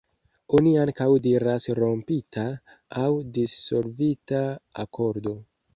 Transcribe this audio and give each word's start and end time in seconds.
Oni 0.59 0.71
ankaŭ 0.83 1.07
diras 1.27 1.69
"rompita", 1.81 2.47
aŭ 3.03 3.07
"dissolvita" 3.39 4.45
akordo. 4.87 5.41